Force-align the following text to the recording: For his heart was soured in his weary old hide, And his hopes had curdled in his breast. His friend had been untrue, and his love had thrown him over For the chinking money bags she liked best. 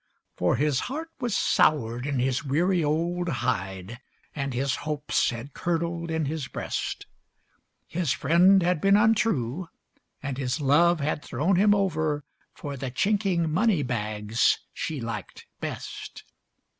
For 0.35 0.55
his 0.55 0.79
heart 0.89 1.11
was 1.19 1.35
soured 1.35 2.07
in 2.07 2.17
his 2.17 2.43
weary 2.43 2.83
old 2.83 3.29
hide, 3.29 3.99
And 4.35 4.51
his 4.51 4.77
hopes 4.77 5.29
had 5.29 5.53
curdled 5.53 6.09
in 6.09 6.25
his 6.25 6.47
breast. 6.47 7.05
His 7.87 8.11
friend 8.11 8.63
had 8.63 8.81
been 8.81 8.97
untrue, 8.97 9.67
and 10.23 10.39
his 10.39 10.59
love 10.59 11.01
had 11.01 11.21
thrown 11.23 11.55
him 11.55 11.75
over 11.75 12.23
For 12.55 12.75
the 12.77 12.89
chinking 12.89 13.51
money 13.51 13.83
bags 13.83 14.57
she 14.73 14.99
liked 14.99 15.45
best. 15.59 16.23